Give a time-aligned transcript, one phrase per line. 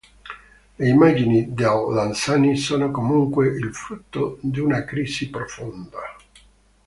[0.79, 5.99] Le immagini del Lanzani sono comunque il frutto di una crisi profonda.